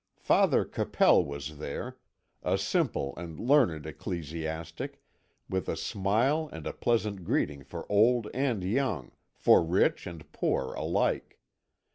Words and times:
Father 0.17 0.65
Capel 0.65 1.23
was 1.23 1.59
there 1.59 1.95
a 2.41 2.57
simple 2.57 3.13
and 3.17 3.39
learned 3.39 3.85
ecclesiastic, 3.85 4.99
with 5.47 5.69
a 5.69 5.77
smile 5.77 6.49
and 6.51 6.65
a 6.65 6.73
pleasant 6.73 7.23
greeting 7.23 7.63
for 7.63 7.85
old 7.87 8.27
and 8.33 8.63
young, 8.63 9.11
for 9.35 9.63
rich 9.63 10.07
and 10.07 10.31
poor 10.31 10.73
alike. 10.73 11.37